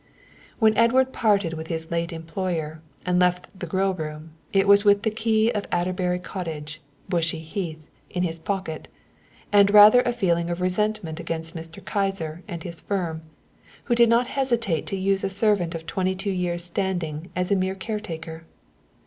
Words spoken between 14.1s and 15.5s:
hesitate to use a